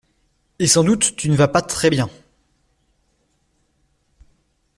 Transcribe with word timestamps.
Et 0.57 0.65
sans 0.65 0.83
doute 0.83 1.15
tu 1.15 1.29
ne 1.29 1.35
vas 1.35 1.47
pas 1.47 1.61
très 1.61 1.91
bien. 1.91 2.09